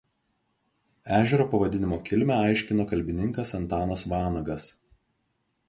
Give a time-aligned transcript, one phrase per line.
[1.17, 4.69] Ežero pavadinimo kilmę aiškino kalbininkas Antanas Vanagas.